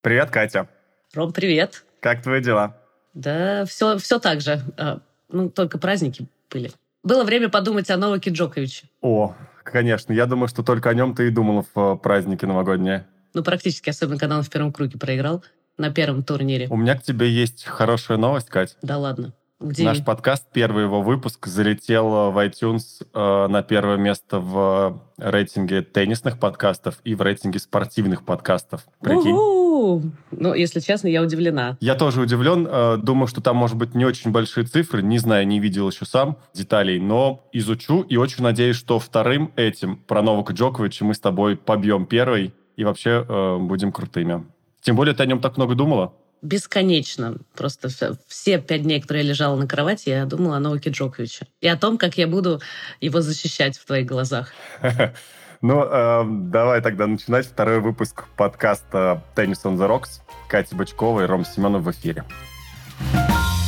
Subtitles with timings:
[0.00, 0.68] Привет, Катя.
[1.12, 1.84] Ром, привет.
[2.00, 2.76] Как твои дела?
[3.14, 4.60] Да, все, все так же.
[4.76, 6.70] А, ну, только праздники были.
[7.02, 8.86] Было время подумать о Новаке Джоковиче.
[9.00, 9.34] О,
[9.64, 10.12] конечно.
[10.12, 13.08] Я думаю, что только о нем ты и думала в э, праздники новогодние.
[13.34, 15.42] Ну, практически, особенно когда он в первом круге проиграл
[15.78, 16.68] на первом турнире.
[16.70, 18.76] У меня к тебе есть хорошая новость, Кать.
[18.82, 19.32] Да ладно.
[19.58, 19.82] Где?
[19.82, 26.38] Наш подкаст, первый его выпуск, залетел в iTunes э, на первое место в рейтинге теннисных
[26.38, 28.86] подкастов и в рейтинге спортивных подкастов.
[29.00, 29.57] Прикинь?
[30.30, 31.76] Ну, если честно, я удивлена.
[31.80, 32.66] Я тоже удивлен.
[32.70, 35.02] Э, думаю, что там, может быть, не очень большие цифры.
[35.02, 39.96] Не знаю, не видел еще сам деталей, но изучу и очень надеюсь, что вторым этим
[39.96, 44.44] про Новака Джоковича мы с тобой побьем первый и вообще э, будем крутыми.
[44.80, 47.36] Тем более ты о нем так много думала бесконечно.
[47.54, 47.88] Просто
[48.28, 51.46] все пять дней, которые я лежала на кровати, я думала о Новаке Джоковиче.
[51.60, 52.60] И о том, как я буду
[53.00, 54.52] его защищать в твоих глазах.
[55.60, 60.20] Ну, э, давай тогда начинать второй выпуск подкаста «Tennis on the Rocks».
[60.48, 62.24] Катя Бычкова и Ром Семенов в эфире.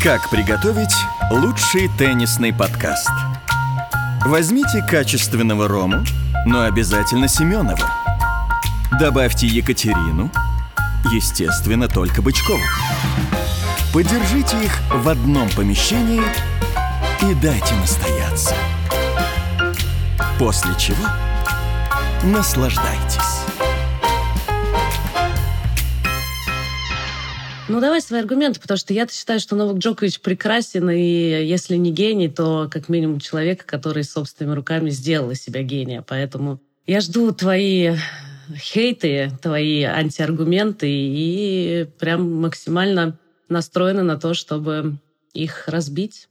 [0.03, 0.95] Как приготовить
[1.30, 3.10] лучший теннисный подкаст?
[4.24, 6.05] Возьмите качественного Рому,
[6.47, 7.91] но обязательно Семенова.
[8.99, 10.30] Добавьте Екатерину–
[11.04, 12.60] Естественно, только Бычкову.
[13.93, 16.23] Подержите их в одном помещении
[17.23, 18.54] и дайте настояться.
[20.38, 21.04] После чего
[22.24, 23.18] наслаждайтесь.
[27.68, 31.93] Ну, давай свои аргументы, потому что я-то считаю, что Новак Джокович прекрасен, и если не
[31.93, 36.02] гений, то как минимум человек, который собственными руками сделал из себя гения.
[36.07, 37.95] Поэтому я жду твои
[38.57, 43.16] хейты, твои антиаргументы и прям максимально
[43.48, 44.96] настроены на то, чтобы
[45.32, 46.26] их разбить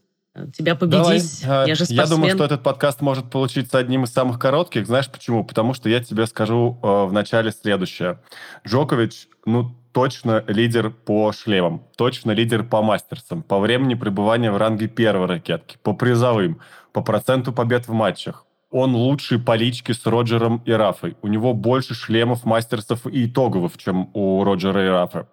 [0.56, 1.44] тебя победить.
[1.46, 1.68] Давай.
[1.68, 2.06] Я же спортсмен.
[2.06, 4.86] Я думаю, что этот подкаст может получиться одним из самых коротких.
[4.86, 5.44] Знаешь почему?
[5.44, 8.20] Потому что я тебе скажу э, в начале следующее.
[8.68, 14.88] Джокович, ну, точно лидер по шлемам, точно лидер по мастерсам, по времени пребывания в ранге
[14.88, 16.60] первой ракетки, по призовым,
[16.94, 21.18] по проценту побед в матчах он лучший по личке с Роджером и Рафой.
[21.22, 25.28] У него больше шлемов, мастерсов и итоговых, чем у Роджера и Рафа.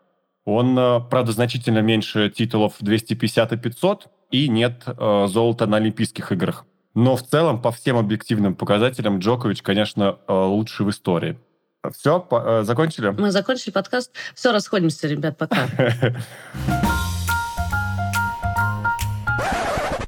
[0.45, 6.33] Он, э, правда, значительно меньше титулов 250 и 500, и нет э, золота на Олимпийских
[6.33, 6.65] играх.
[6.95, 11.39] Но в целом, по всем объективным показателям, Джокович, конечно, э, лучший в истории.
[11.93, 13.11] Все, по, э, закончили?
[13.11, 14.13] Мы закончили подкаст.
[14.35, 15.67] Все, расходимся, ребят, пока.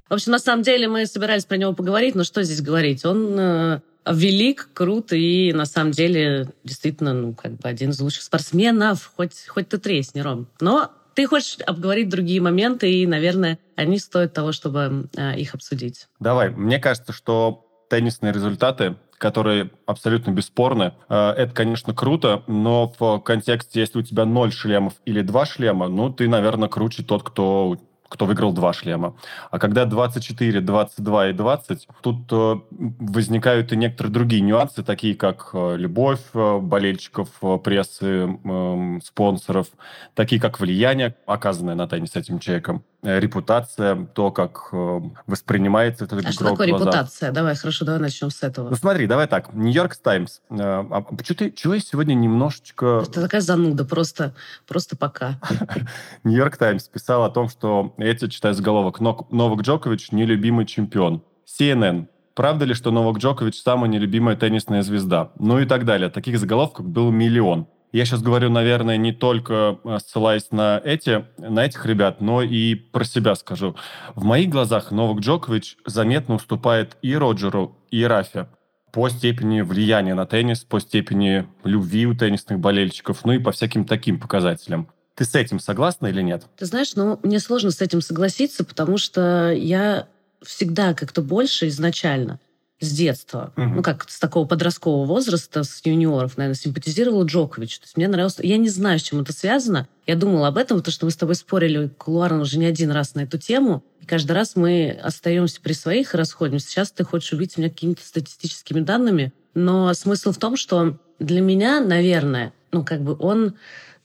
[0.08, 3.04] В общем, на самом деле мы собирались про него поговорить, но что здесь говорить?
[3.04, 3.80] Он э,
[4.10, 9.46] велик, крут и на самом деле действительно, ну, как бы один из лучших спортсменов, хоть,
[9.46, 10.46] хоть ты тресни, Ром.
[10.60, 16.06] Но ты хочешь обговорить другие моменты, и, наверное, они стоят того, чтобы э, их обсудить.
[16.20, 16.50] Давай.
[16.50, 20.92] Мне кажется, что теннисные результаты которые абсолютно бесспорны.
[21.08, 25.88] Э, это, конечно, круто, но в контексте, если у тебя ноль шлемов или два шлема,
[25.88, 29.14] ну, ты, наверное, круче тот, кто кто выиграл два шлема.
[29.50, 35.50] А когда 24, 22 и 20, тут э, возникают и некоторые другие нюансы, такие как
[35.52, 37.28] э, любовь э, болельщиков,
[37.62, 39.68] прессы, э, спонсоров,
[40.14, 42.84] такие как влияние, оказанное на теннис этим человеком.
[43.00, 47.30] Репутация, то, как воспринимается этот а игрок что такое репутация?
[47.30, 48.70] Давай, хорошо, давай начнем с этого.
[48.70, 49.54] Ну смотри, давай так.
[49.54, 50.40] Нью-Йорк Таймс.
[50.50, 53.04] А, почему ты, чего я сегодня немножечко...
[53.08, 54.34] Это такая зануда, просто,
[54.66, 55.38] просто пока.
[56.24, 61.22] Нью-Йорк Таймс писал о том, что, я тебе читаю заголовок, Новак Джокович– нелюбимый чемпион.
[61.46, 62.06] CNN.
[62.34, 65.32] Правда ли, что Новак Джокович– самая нелюбимая теннисная звезда?
[65.38, 66.08] Ну и так далее.
[66.08, 67.66] Таких заголовков был миллион.
[67.90, 72.74] Я сейчас говорю, наверное, не только э, ссылаясь на, эти, на этих ребят, но и
[72.74, 73.76] про себя скажу.
[74.14, 78.46] В моих глазах Новак Джокович заметно уступает и Роджеру, и Рафе
[78.92, 83.84] по степени влияния на теннис, по степени любви у теннисных болельщиков, ну и по всяким
[83.84, 84.88] таким показателям.
[85.18, 86.44] Ты с этим согласна или нет?
[86.56, 90.06] Ты знаешь, ну, мне сложно с этим согласиться, потому что я
[90.44, 92.38] всегда как-то больше изначально
[92.78, 93.66] с детства, угу.
[93.66, 97.80] ну как с такого подросткового возраста, с юниоров, наверное, симпатизировала Джокович.
[97.80, 98.46] То есть мне нравился...
[98.46, 99.88] Я не знаю, с чем это связано.
[100.06, 103.16] Я думала об этом, потому что мы с тобой спорили кулуарно уже не один раз
[103.16, 103.82] на эту тему.
[104.00, 106.68] И каждый раз мы остаемся при своих и расходимся.
[106.68, 109.32] Сейчас ты хочешь убить меня какими-то статистическими данными.
[109.54, 113.56] Но смысл в том, что для меня, наверное, ну как бы он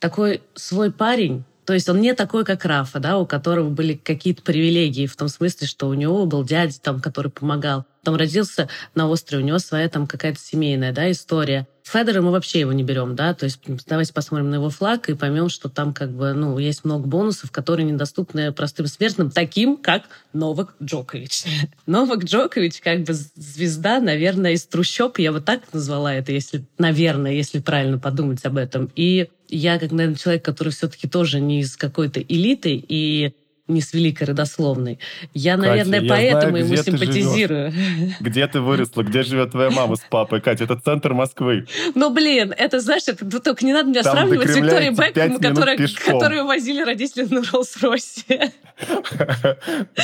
[0.04, 4.42] такой свой парень, то есть он не такой, как Рафа, да, у которого были какие-то
[4.42, 7.86] привилегии, в том смысле, что у него был дядя, там, который помогал.
[8.04, 11.70] там родился на острове, у него своя там какая-то семейная да, история.
[11.84, 15.16] Федера мы вообще его не берем, да, то есть давайте посмотрим на его флаг и
[15.16, 20.04] поймем, что там как бы, ну, есть много бонусов, которые недоступны простым смертным, таким, как
[20.32, 21.44] Новак Джокович.
[21.86, 27.34] Новак Джокович как бы звезда, наверное, из трущоб, я вот так назвала это, если, наверное,
[27.34, 28.90] если правильно подумать об этом.
[28.96, 33.34] И я, как, наверное, человек, который все-таки тоже не из какой-то элиты, и
[33.68, 35.00] не с великой родословной.
[35.34, 37.72] Я, Катя, наверное, я поэтому знаю, ему симпатизирую.
[37.72, 38.14] Живешь.
[38.20, 39.04] Где ты выросла?
[39.04, 40.42] Где живет твоя мама с папой?
[40.42, 41.66] Катя, это центр Москвы.
[41.96, 45.78] Ну, блин, это, знаешь, это, только не надо меня Там сравнивать с Викторией Бекхэм, которая,
[46.06, 48.52] которую возили родители на Роллс-Ройсе.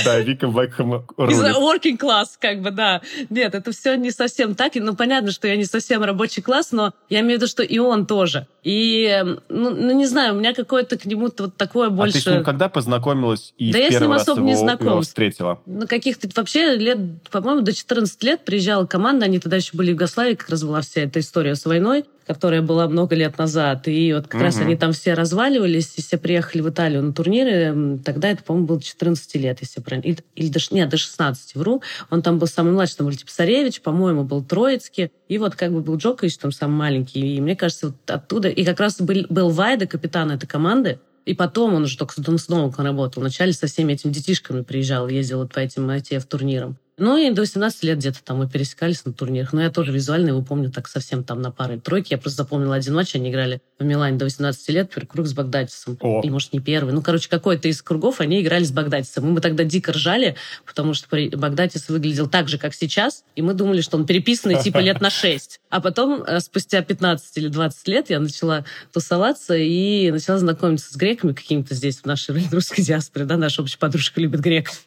[0.06, 3.02] Да, Вика Бекхэм Из working class, как бы, да.
[3.30, 4.74] Нет, это все не совсем так.
[4.76, 7.78] Ну, понятно, что я не совсем рабочий класс, но я имею в виду, что и
[7.78, 8.48] он тоже.
[8.64, 12.20] И, ну, ну не знаю, у меня какое-то к нему вот такое больше...
[12.20, 15.02] А ты с ним когда познакомилась и да я с ним особо не знаком.
[15.02, 15.62] встретила?
[15.66, 16.98] На каких-то вообще лет,
[17.32, 20.82] по-моему, до 14 лет приезжала команда, они тогда еще были в Югославии, как раз была
[20.82, 23.88] вся эта история с войной которая была много лет назад.
[23.88, 24.44] И вот как угу.
[24.44, 27.98] раз они там все разваливались, и все приехали в Италию на турниры.
[28.06, 30.06] Тогда это, по-моему, было 14 лет, если правильно.
[30.06, 31.82] Или, или до, нет, до 16, вру.
[32.12, 35.12] Он там был самый младший, там был Писаревич, по-моему, был Троицкий.
[35.28, 37.36] И вот как бы был Джокович там самый маленький.
[37.36, 38.50] И мне кажется, вот оттуда...
[38.50, 42.48] И как раз был, был Вайда, капитан этой команды, и потом он уже только с
[42.48, 43.22] Новиком работал.
[43.22, 46.76] Вначале со всеми этими детишками приезжал, ездил вот по этим ITF турнирам.
[47.00, 49.54] Ну и до 18 лет где-то там мы пересекались на турнирах.
[49.54, 52.12] Но я тоже визуально его помню так совсем там на пары тройки.
[52.12, 55.34] Я просто запомнила один матч, они играли в Милане до 18 лет, первый круг с
[55.34, 55.98] Багдатисом.
[56.02, 56.22] О.
[56.24, 56.94] И, может, не первый.
[56.94, 59.26] Ну, короче, какой-то из кругов они играли с Багдатисом.
[59.26, 60.36] Мы, мы тогда дико ржали,
[60.66, 64.80] потому что Багдатис выглядел так же, как сейчас, и мы думали, что он переписанный типа
[64.80, 65.62] лет на 6.
[65.70, 70.96] А потом, э, спустя 15 или 20 лет, я начала тусоваться и начала знакомиться с
[70.98, 74.84] греками какими-то здесь, в нашей русской диаспоре, да, наша общая подружка любит греков.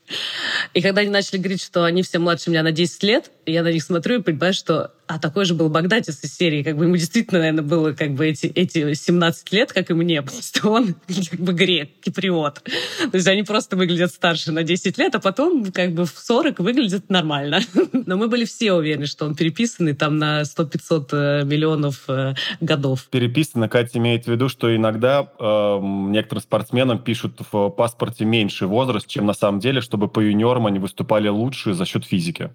[0.75, 3.73] И когда они начали говорить, что они все младше меня на 10 лет, я на
[3.73, 6.63] них смотрю и понимаю, что а такой же был Багдатис из серии.
[6.63, 10.23] Как бы ему действительно, наверное, было как бы эти, эти 17 лет, как и мне.
[10.33, 10.95] Просто он
[11.31, 12.63] как бы грек, киприот.
[12.63, 16.61] То есть они просто выглядят старше на 10 лет, а потом как бы в 40
[16.61, 17.61] выглядят нормально.
[17.93, 23.09] Но мы были все уверены, что он переписанный там на 100-500 э, миллионов э, годов.
[23.11, 29.07] Переписано, Катя имеет в виду, что иногда э, некоторым спортсменам пишут в паспорте меньший возраст,
[29.07, 32.51] чем на самом деле, чтобы по юниорам они выступали лучше за счет физики.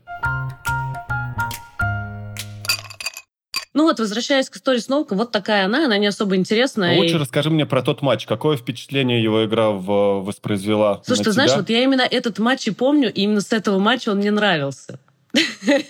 [3.77, 6.95] Ну вот, возвращаясь к истории с Ноуком, вот такая она, она не особо интересная.
[6.95, 7.19] Ну, лучше и...
[7.19, 8.25] расскажи мне про тот матч.
[8.25, 12.71] Какое впечатление его игра в, воспроизвела Слушай, ты знаешь, вот я именно этот матч и
[12.71, 14.99] помню, и именно с этого матча он мне нравился.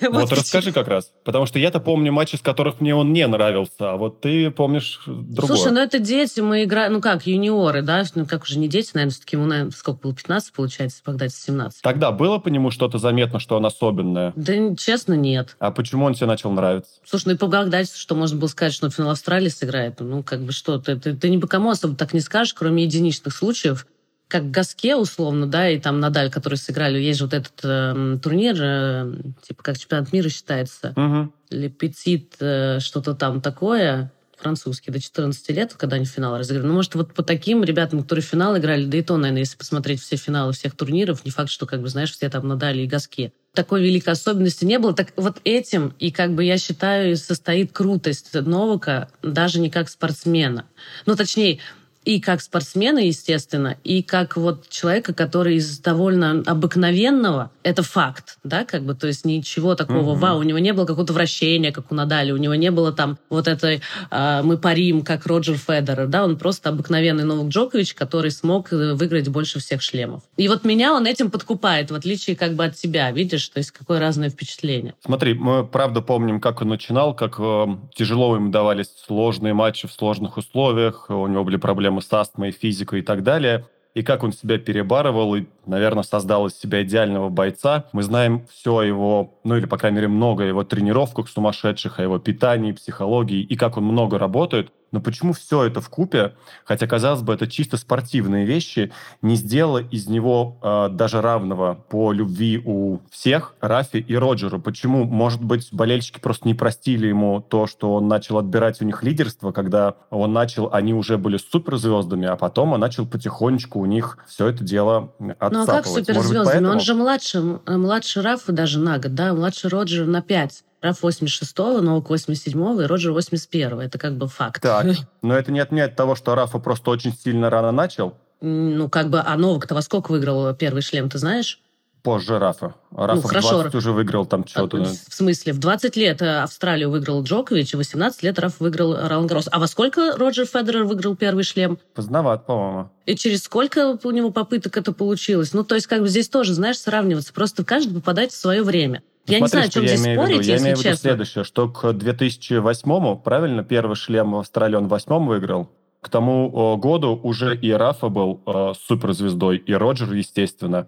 [0.09, 1.11] Вот расскажи как раз.
[1.23, 5.01] Потому что я-то помню матчи, с которых мне он не нравился, а вот ты помнишь
[5.05, 5.55] другое.
[5.57, 8.03] Слушай, ну это дети, мы играем, ну как, юниоры, да?
[8.15, 11.81] Ну как уже не дети, наверное, все-таки ему, наверное, сколько было, 15, получается, когда 17.
[11.81, 14.33] Тогда было по нему что-то заметно, что он особенное?
[14.35, 15.55] Да, честно, нет.
[15.59, 16.91] А почему он тебе начал нравиться?
[17.05, 19.99] Слушай, ну и по Багдадису, что можно было сказать, что он финал Австралии сыграет?
[19.99, 22.83] Ну, как бы что, ты, ты, ты ни по кому особо так не скажешь, кроме
[22.83, 23.85] единичных случаев,
[24.27, 28.55] как Гаске, условно, да, и там Надаль, которые сыграли, есть же вот этот э, турнир,
[28.59, 29.13] э,
[29.47, 31.33] типа как чемпионат мира считается, угу.
[31.49, 36.67] Лепетит, э, что-то там такое, французский, до 14 лет, когда они финал разыграли.
[36.67, 39.57] Ну, может, вот по таким ребятам, которые в финал играли, да и то, наверное, если
[39.57, 42.87] посмотреть все финалы всех турниров, не факт, что, как бы, знаешь, все там Надали и
[42.87, 43.31] Гаске.
[43.53, 44.93] Такой великой особенности не было.
[44.93, 50.65] Так вот этим, и как бы я считаю, состоит крутость Новака, даже не как спортсмена.
[51.07, 51.59] Ну, точнее,
[52.07, 58.63] и как спортсмена, естественно, и как вот человека, который из довольно обыкновенного, это факт, да,
[58.63, 60.19] как бы, то есть ничего такого, угу.
[60.19, 63.17] вау, у него не было какого-то вращения, как у Надали, у него не было там
[63.29, 68.31] вот этой э, «мы парим», как Роджер Федерер, да, он просто обыкновенный Новак Джокович, который
[68.31, 70.23] смог э, выиграть больше всех шлемов.
[70.37, 73.71] И вот меня он этим подкупает, в отличие как бы от тебя, видишь, то есть
[73.71, 74.93] какое разное впечатление.
[75.03, 79.91] Смотри, мы правда помним, как он начинал, как э, тяжело ему давались сложные матчи в
[79.91, 84.23] сложных условиях, у него были проблемы проблемы с астмой, физикой и так далее, и как
[84.23, 87.85] он себя перебарывал и, наверное, создал из себя идеального бойца.
[87.91, 92.19] Мы знаем все его, ну или, по крайней мере, много его тренировках сумасшедших, о его
[92.19, 94.71] питании, психологии, и как он много работает.
[94.91, 96.33] Но почему все это в купе,
[96.63, 102.11] хотя, казалось бы, это чисто спортивные вещи, не сделало из него э, даже равного по
[102.11, 104.59] любви у всех, Рафи и Роджеру?
[104.59, 109.03] Почему, может быть, болельщики просто не простили ему то, что он начал отбирать у них
[109.03, 114.17] лидерство, когда он начал, они уже были суперзвездами, а потом он начал потихонечку у них
[114.27, 115.56] все это дело отцапывать.
[115.57, 116.37] Ну а как суперзвездами?
[116.37, 116.71] Быть, поэтому...
[116.71, 120.63] Он же младше, младше Рафа даже на год, да, младше Роджера на пять.
[120.81, 123.81] Раф 86-го, Новак 87-го и Роджер 81-го.
[123.81, 124.61] Это как бы факт.
[124.61, 124.85] Так,
[125.21, 128.15] но это не отменяет того, что Рафа просто очень сильно рано начал.
[128.41, 131.59] Ну, как бы, а Новак-то во сколько выиграл первый шлем, ты знаешь?
[132.03, 132.75] Позже Рафа.
[132.91, 133.47] Рафа ну, хорошо.
[133.47, 134.83] в 20 уже выиграл там что-то.
[134.83, 139.27] В смысле, в 20 лет э, Австралию выиграл Джокович, в 18 лет Раф выиграл Ролан
[139.27, 139.49] Гарос.
[139.51, 141.77] А во сколько Роджер Федерер выиграл первый шлем?
[141.93, 142.89] Поздноват, по-моему.
[143.05, 145.53] И через сколько у него попыток это получилось?
[145.53, 147.33] Ну, то есть, как бы здесь тоже, знаешь, сравниваться.
[147.33, 149.03] Просто каждый попадает в свое время.
[149.25, 151.83] Я Смотри, не знаю, о чем здесь спорить, Я имею в виду следующее, что к
[151.83, 157.71] 2008-му, правильно, первый шлем в Австралии он в восьмом выиграл, к тому году уже и
[157.71, 160.87] Рафа был э, суперзвездой, и Роджер, естественно.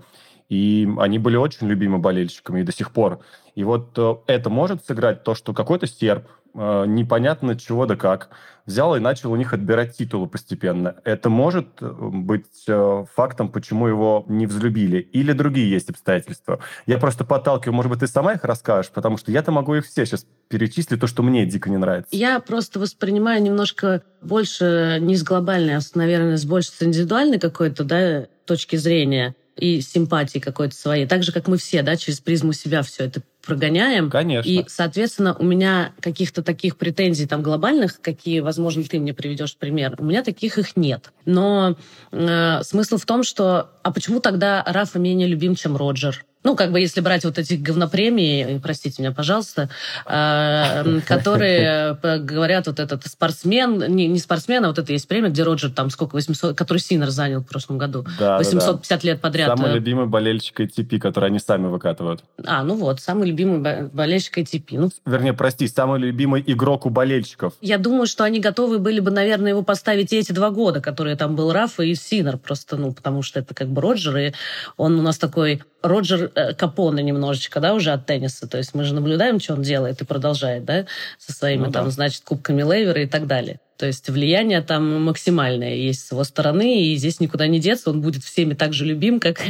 [0.49, 3.19] И они были очень любимы болельщиками и до сих пор.
[3.53, 8.29] И вот э, это может сыграть то, что какой-то серб, э, непонятно чего да как,
[8.65, 10.95] взял и начал у них отбирать титулы постепенно.
[11.03, 12.65] Это может э, быть
[13.13, 14.97] фактом, почему его не взлюбили.
[14.97, 16.59] Или другие есть обстоятельства.
[16.87, 20.05] Я просто подталкиваю, может быть, ты сама их расскажешь, потому что я-то могу их все
[20.05, 22.09] сейчас перечислить, то, что мне дико не нравится.
[22.15, 27.83] Я просто воспринимаю немножко больше не с глобальной, а, наверное, с больше с индивидуальной какой-то
[27.83, 31.05] да, точки зрения и симпатии какой-то своей.
[31.05, 34.09] Так же, как мы все, да, через призму себя все это прогоняем.
[34.09, 34.49] Конечно.
[34.49, 39.95] И, соответственно, у меня каких-то таких претензий там глобальных, какие, возможно, ты мне приведешь пример,
[39.97, 41.11] у меня таких их нет.
[41.25, 41.77] Но
[42.11, 46.25] э, смысл в том, что а почему тогда Рафа менее любим, чем Роджер?
[46.43, 49.69] Ну, как бы если брать вот эти говнопремии, простите меня, пожалуйста,
[50.05, 55.29] э, которые э, говорят, вот этот спортсмен, не, не спортсмен, а вот это есть премия,
[55.29, 59.07] где Роджер там сколько, 800, который Синер занял в прошлом году, да, 850 да, да.
[59.07, 59.57] лет подряд.
[59.57, 59.75] Самый э.
[59.75, 62.23] любимый болельщик ATP, который они сами выкатывают.
[62.45, 64.79] А, ну вот, самый любимый болельщик ATP.
[64.79, 67.53] Ну, Вернее, прости, самый любимый игрок у болельщиков.
[67.59, 71.35] Я думаю, что они готовы были бы, наверное, его поставить эти два года, которые там
[71.35, 74.33] был Рафа и Синер, просто, ну, потому что это как бы Роджер, и
[74.77, 78.47] он у нас такой Роджер э, Капоне немножечко, да, уже от тенниса.
[78.47, 80.85] То есть мы же наблюдаем, что он делает и продолжает, да,
[81.17, 81.91] со своими ну, там, да.
[81.91, 83.59] значит, кубками Лейвера и так далее.
[83.79, 88.01] То есть влияние там максимальное есть с его стороны, и здесь никуда не деться, он
[88.01, 89.41] будет всеми так же любим, как,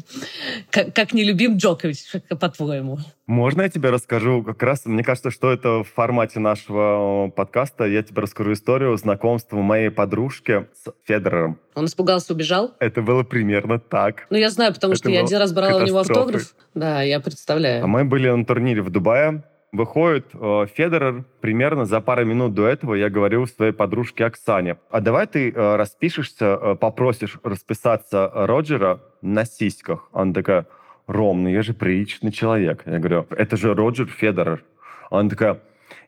[0.70, 1.98] как, как не любим Джокович,
[2.40, 2.98] по-твоему.
[3.26, 4.42] Можно я тебе расскажу?
[4.42, 7.84] Как раз, мне кажется, что это в формате нашего подкаста.
[7.84, 11.58] Я тебе расскажу историю знакомства моей подружки с Федерером.
[11.74, 12.72] Он испугался, убежал?
[12.78, 14.26] Это было примерно так.
[14.30, 16.54] Ну, я знаю, потому это что я один раз брала у него автограф.
[16.74, 17.84] Да, я представляю.
[17.84, 19.42] А мы были на турнире в Дубае,
[19.72, 25.00] Выходит э, Федерер примерно за пару минут до этого я говорил своей подружке Оксане, а
[25.00, 30.08] давай ты э, распишешься, э, попросишь расписаться Роджера на сиськах.
[30.12, 30.66] Она такая,
[31.06, 32.82] Ром, ну я же приличный человек.
[32.86, 34.62] Я говорю, это же Роджер Федерер.
[35.10, 35.60] Она такая,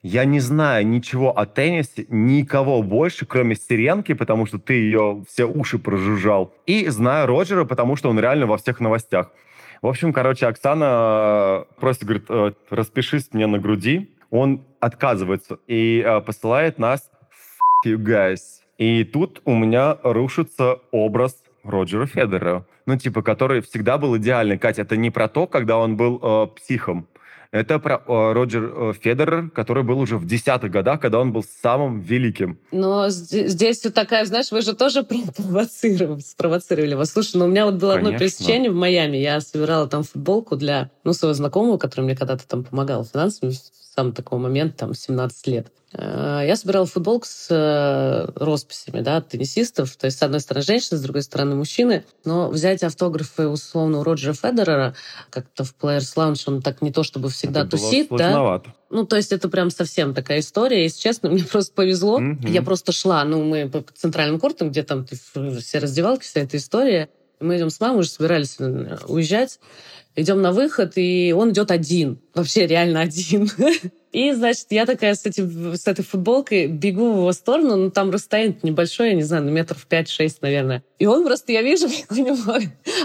[0.02, 5.44] я не знаю ничего о теннисе, никого больше, кроме Сиренки, потому что ты ее все
[5.44, 6.54] уши прожужжал.
[6.66, 9.32] И знаю Роджера, потому что он реально во всех новостях.
[9.82, 14.10] В общем, короче, Оксана э, просто говорит, э, распишись мне на груди.
[14.30, 17.10] Он отказывается и э, посылает нас
[17.86, 18.40] you guys.
[18.78, 22.66] И тут у меня рушится образ Роджера Федера.
[22.86, 24.58] Ну, типа, который всегда был идеальный.
[24.58, 27.06] Катя, это не про то, когда он был э, психом.
[27.50, 31.42] Это про э, Роджер э, Федерер, который был уже в десятых годах, когда он был
[31.62, 32.58] самым великим.
[32.72, 37.12] Но здесь вот такая, знаешь, вы же тоже провоцировали, спровоцировали вас.
[37.12, 38.16] Слушай, ну у меня вот было Конечно.
[38.16, 39.16] одно пересечение в Майами.
[39.16, 43.52] Я собирала там футболку для, ну, своего знакомого, который мне когда-то там помогал финансово
[43.98, 45.72] самого такого момента, там, 17 лет.
[45.92, 49.96] Э, я собирала футболку с э, росписями, да, теннисистов.
[49.96, 52.04] То есть, с одной стороны, женщины, с другой стороны, мужчины.
[52.24, 54.94] Но взять автографы, условно, у Роджера Федерера,
[55.30, 58.62] как-то в Players Lounge, он так не то чтобы всегда это тусит, да.
[58.90, 60.84] Ну, то есть это прям совсем такая история.
[60.84, 62.20] Если честно, мне просто повезло.
[62.20, 62.50] Mm-hmm.
[62.50, 67.08] Я просто шла, ну, мы по центральным кортам, где там все раздевалки, вся эта история.
[67.40, 69.58] Мы идем с мамой, уже собирались э, уезжать.
[70.18, 72.18] Идем на выход, и он идет один.
[72.34, 73.48] Вообще реально один.
[74.12, 78.10] И, значит, я такая с, этим, с этой футболкой бегу в его сторону, ну, там
[78.10, 80.82] расстояние небольшое, я не знаю, на метров 5-6, наверное.
[80.98, 82.58] И он просто, я вижу, у него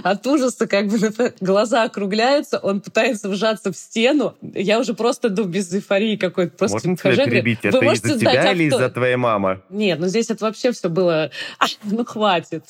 [0.04, 4.36] от ужаса как бы глаза округляются, он пытается вжаться в стену.
[4.42, 6.56] Я уже просто иду без эйфории какой-то.
[6.56, 7.60] Просто Можно тебя перебить?
[7.64, 9.62] Это из-за тебя или из-за твоей мамы?
[9.70, 11.32] Нет, ну здесь это вообще все было...
[11.60, 12.64] А, ну, хватит.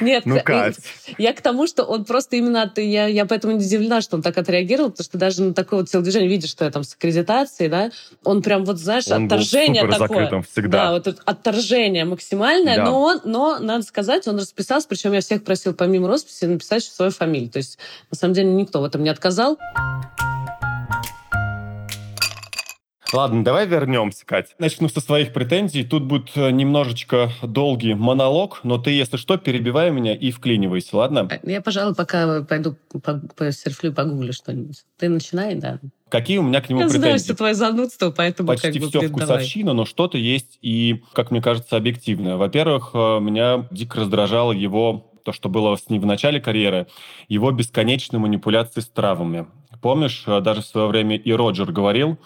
[0.00, 0.74] Нет, ну, как?
[1.18, 2.72] я к тому, что он просто именно...
[2.76, 5.90] Я, я поэтому не удивлена, что он так отреагировал, потому что даже на такое вот
[5.90, 7.90] телодвижение видишь, что я там с аккредитацией, да,
[8.24, 10.42] он прям вот, знаешь, он отторжение был такое.
[10.42, 10.84] всегда.
[10.84, 12.84] Да, вот отторжение максимальное, да.
[12.84, 17.10] но он, но, надо сказать, он расписался, причем я всех просил помимо росписи написать свою
[17.10, 17.50] фамилию.
[17.50, 17.78] То есть,
[18.10, 19.58] на самом деле, никто в этом не отказал.
[23.12, 24.54] Ладно, давай вернемся, Кать.
[24.58, 25.84] Начну со своих претензий.
[25.84, 31.28] Тут будет э, немножечко долгий монолог, но ты, если что, перебивай меня и вклинивайся, ладно?
[31.42, 32.76] Я, пожалуй, пока пойду
[33.36, 34.84] посерфлю, погуглю что-нибудь.
[34.98, 35.78] Ты начинай, да.
[36.08, 37.02] Какие у меня к нему Я претензии?
[37.02, 39.76] знаю, что твое занудство, поэтому Почти как бы, все вкусовщина, давай.
[39.76, 42.36] но что-то есть и, как мне кажется, объективное.
[42.36, 46.86] Во-первых, э, меня дико раздражало его то, что было с ним в начале карьеры,
[47.28, 49.46] его бесконечные манипуляции с травмами.
[49.80, 52.18] Помнишь, э, даже в свое время и Роджер говорил,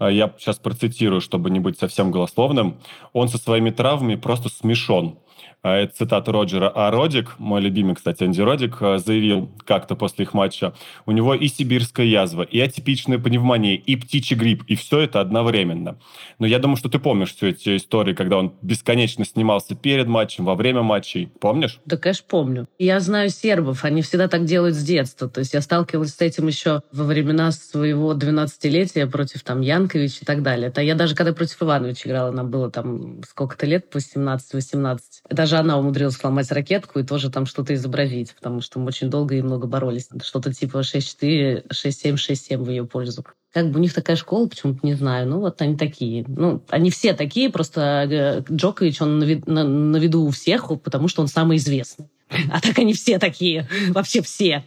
[0.00, 2.80] я сейчас процитирую, чтобы не быть совсем голословным,
[3.12, 5.18] он со своими травмами просто смешон.
[5.64, 6.70] А, это цитата Роджера.
[6.74, 10.74] А Родик, мой любимый, кстати, Анди Родик, а, заявил как-то после их матча,
[11.06, 15.96] у него и сибирская язва, и атипичная пневмония, и птичий грипп, и все это одновременно.
[16.38, 20.44] Но я думаю, что ты помнишь все эти истории, когда он бесконечно снимался перед матчем,
[20.44, 21.30] во время матчей.
[21.40, 21.80] Помнишь?
[21.86, 22.68] Да, конечно, помню.
[22.78, 25.30] Я знаю сербов, они всегда так делают с детства.
[25.30, 30.24] То есть я сталкивалась с этим еще во времена своего 12-летия против там Янковича и
[30.26, 30.68] так далее.
[30.68, 34.98] Это я даже когда против Ивановича играла, нам было там сколько-то лет, по 17-18.
[35.30, 39.08] Даже даже она умудрилась сломать ракетку и тоже там что-то изобразить, потому что мы очень
[39.08, 40.08] долго и много боролись.
[40.22, 43.24] Что-то типа 6-4, 6-7, 6-7 в ее пользу.
[43.52, 45.28] Как бы у них такая школа, почему-то не знаю.
[45.28, 46.24] Ну, вот они такие.
[46.26, 47.80] Ну, они все такие, просто
[48.10, 52.08] э, Джокович, он на, на, на виду у всех, потому что он самый известный.
[52.50, 54.64] А так они все такие, вообще все.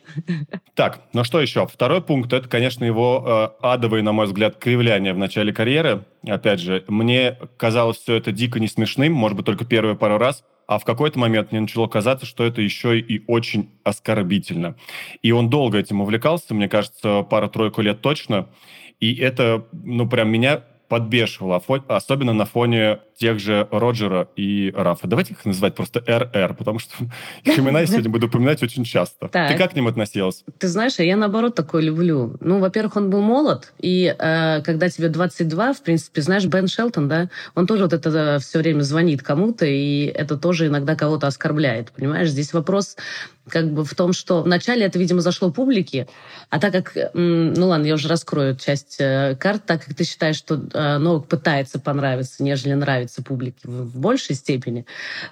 [0.74, 1.67] Так, ну что еще?
[1.67, 6.06] Второй пункт– это, конечно, его э, адовые, на мой взгляд, кривляния в начале карьеры.
[6.25, 10.46] Опять же, мне казалось все это дико не смешным, может быть, только первые пару раз–
[10.67, 14.75] а в какой-то момент мне начало казаться, что это еще и очень оскорбительно.
[15.21, 18.50] И он долго этим увлекался, мне кажется, пару-тройку лет точно.
[19.00, 25.07] И это, ну, прям меня подбешивало, особенно на фоне тех же Роджера и Рафа.
[25.07, 26.93] Давайте их называть просто РР, потому что
[27.43, 29.27] их имена я сегодня буду упоминать очень часто.
[29.27, 29.51] Так.
[29.51, 30.43] Ты как к ним относилась?
[30.59, 32.38] Ты знаешь, а я наоборот такое люблю.
[32.39, 37.07] Ну, во-первых, он был молод, и э, когда тебе 22, в принципе, знаешь, Бен Шелтон,
[37.07, 41.27] да, он тоже вот это э, все время звонит кому-то, и это тоже иногда кого-то
[41.27, 42.29] оскорбляет, понимаешь?
[42.29, 42.97] Здесь вопрос
[43.50, 46.07] как бы в том, что вначале это, видимо, зашло публике,
[46.50, 50.36] а так как, ну ладно, я уже раскрою часть э, карт, так как ты считаешь,
[50.36, 54.85] что э, Новак пытается понравиться, нежели нравится нравится публике в большей степени.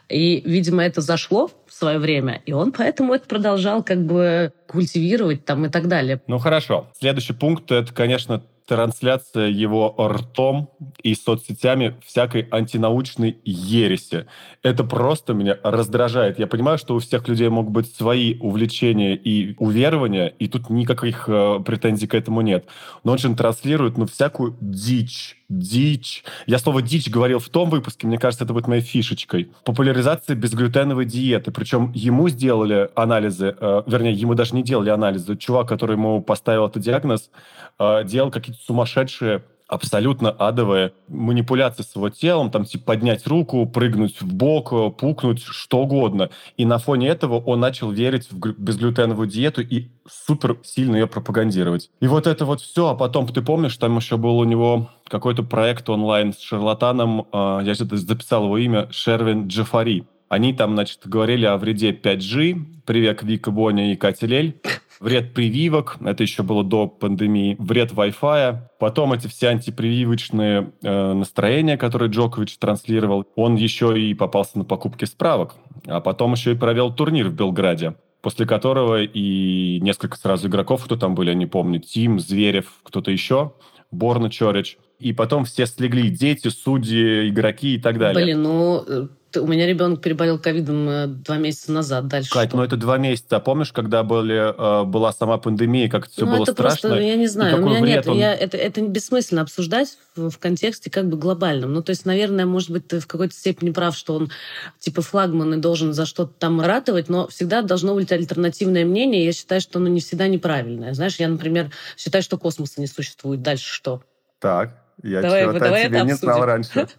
[0.09, 5.65] И, видимо, это зашло свое время, и он поэтому это продолжал как бы культивировать там
[5.65, 6.21] и так далее.
[6.27, 6.87] Ну хорошо.
[6.97, 10.69] Следующий пункт это, конечно, трансляция его ртом
[11.03, 14.25] и соцсетями всякой антинаучной ереси.
[14.63, 16.39] Это просто меня раздражает.
[16.39, 21.25] Я понимаю, что у всех людей могут быть свои увлечения и уверования, и тут никаких
[21.27, 22.65] э, претензий к этому нет.
[23.03, 26.23] Но он же транслирует ну, всякую дичь, дичь.
[26.47, 29.51] Я слово «дичь» говорил в том выпуске, мне кажется, это будет моей фишечкой.
[29.63, 31.51] Популяризация безглютеновой диеты.
[31.65, 35.35] Причем ему сделали анализы, э, вернее, ему даже не делали анализы.
[35.35, 37.31] Чувак, который ему поставил этот диагноз,
[37.79, 44.21] э, делал какие-то сумасшедшие абсолютно адовые манипуляции с его телом, там, типа, поднять руку, прыгнуть
[44.21, 46.29] в бок, пукнуть, что угодно.
[46.55, 51.89] И на фоне этого он начал верить в безглютеновую диету и супер сильно ее пропагандировать.
[51.99, 55.41] И вот это вот все, а потом, ты помнишь, там еще был у него какой-то
[55.41, 60.05] проект онлайн с шарлатаном, э, я же записал его имя, Шервин Джафари.
[60.27, 64.59] Они там, значит, говорили о вреде 5G, привет Вика Боня и Катя Лель.
[64.99, 71.77] Вред прививок, это еще было до пандемии, вред Wi-Fi, потом эти все антипрививочные э, настроения,
[71.77, 76.93] которые Джокович транслировал, он еще и попался на покупки справок, а потом еще и провел
[76.93, 81.79] турнир в Белграде после которого и несколько сразу игроков, кто там были, я не помню,
[81.79, 83.53] Тим, Зверев, кто-то еще,
[83.91, 88.25] Борна Чорич, и потом все слегли, дети, судьи, игроки и так далее.
[88.25, 89.07] Блин, ну, э,
[89.41, 92.07] у меня ребенок переболел ковидом э, два месяца назад.
[92.07, 92.57] Дальше Кать, что?
[92.57, 93.37] ну это два месяца.
[93.37, 96.89] А помнишь, когда были, э, была сама пандемия, как это все ну, было это страшно?
[96.89, 98.07] Просто, я не знаю, у меня нет.
[98.07, 98.17] Он...
[98.17, 101.73] Я, это, это бессмысленно обсуждать в, в контексте как бы глобальном.
[101.73, 104.31] Ну, то есть, наверное, может быть, ты в какой-то степени прав, что он
[104.79, 109.25] типа флагман и должен за что-то там ратовать, но всегда должно быть альтернативное мнение.
[109.25, 110.93] Я считаю, что оно не всегда неправильное.
[110.93, 113.41] Знаешь, я, например, считаю, что космоса не существует.
[113.41, 114.03] Дальше что?
[114.39, 116.87] Так, я чего-то давай тебе не знал раньше.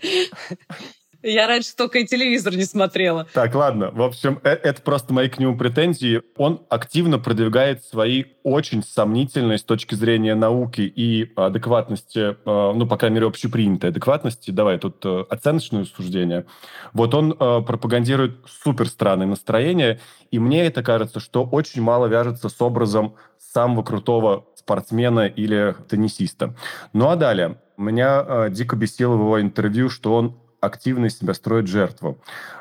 [1.28, 3.26] Я раньше только и телевизор не смотрела.
[3.32, 3.90] Так, ладно.
[3.90, 6.22] В общем, э, это просто мои к нему претензии.
[6.36, 12.96] Он активно продвигает свои очень сомнительные с точки зрения науки и адекватности, э, ну, по
[12.96, 14.52] крайней мере, общепринятой адекватности.
[14.52, 16.46] Давай тут э, оценочное суждение.
[16.92, 19.98] Вот он пропагандирует супер странные настроения,
[20.30, 26.54] и мне это кажется, что очень мало вяжется с образом самого крутого спортсмена или теннисиста.
[26.92, 27.58] Ну а далее.
[27.76, 32.18] Меня дико бесило в его интервью, что он активно из себя строит жертву.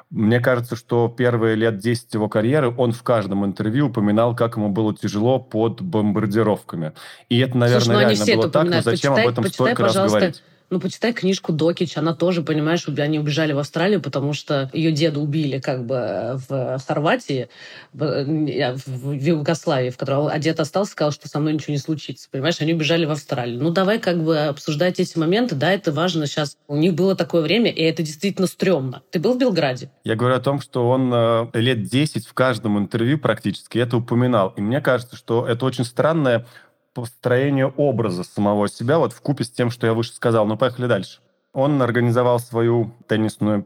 [0.10, 4.70] Мне кажется, что первые лет 10 его карьеры он в каждом интервью упоминал, как ему
[4.70, 6.94] было тяжело под бомбардировками.
[7.30, 9.84] И это, наверное, Слушай, ну реально было так, но зачем почитай, об этом почитай, столько
[9.84, 10.44] раз говорить?
[10.70, 15.20] Ну, почитай книжку Докич, она тоже, понимаешь, они убежали в Австралию, потому что ее деда
[15.20, 17.50] убили как бы в Хорватии,
[17.94, 22.28] в Югославии, в которой а дед остался, сказал, что со мной ничего не случится.
[22.32, 23.62] Понимаешь, они убежали в Австралию.
[23.62, 25.56] Ну, давай как бы обсуждать эти моменты.
[25.56, 26.58] Да, это важно сейчас.
[26.68, 29.04] У них было такое время, и это действительно стрёмно.
[29.12, 29.92] Ты был в Белграде?
[30.04, 34.54] Я говорю о том, что он э, лет 10 в каждом интервью практически это упоминал.
[34.58, 36.46] И мне кажется, что это очень странное
[36.96, 40.48] построение образа самого себя, вот в купе с тем, что я выше сказал.
[40.48, 41.20] Ну, поехали дальше.
[41.54, 43.66] Он организовал свою теннисную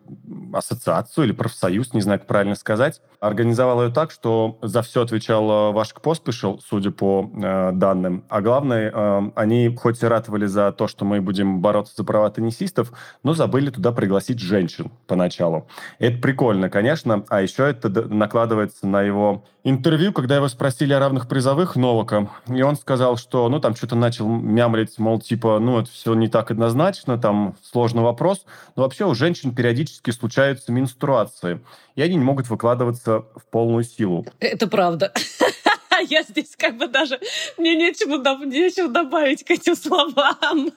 [0.53, 3.01] ассоциацию или профсоюз, не знаю, как правильно сказать.
[3.19, 8.25] Организовал ее так, что за все отвечал э, Вашек Поспешил, судя по э, данным.
[8.29, 12.29] А главное, э, они хоть и ратовали за то, что мы будем бороться за права
[12.29, 15.67] теннисистов, но забыли туда пригласить женщин поначалу.
[15.97, 21.27] Это прикольно, конечно, а еще это накладывается на его интервью, когда его спросили о равных
[21.27, 25.89] призовых Новака, и он сказал, что, ну, там что-то начал мямлить, мол, типа, ну, это
[25.91, 28.45] все не так однозначно, там сложный вопрос,
[28.75, 31.61] но вообще у женщин периодически случаются менструации,
[31.95, 34.25] и они не могут выкладываться в полную силу.
[34.39, 35.13] Это правда.
[36.09, 37.19] Я здесь как бы даже...
[37.57, 40.71] Мне нечего, нечего добавить к этим словам.